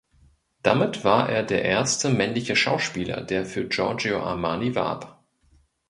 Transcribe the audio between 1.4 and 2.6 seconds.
der erste männliche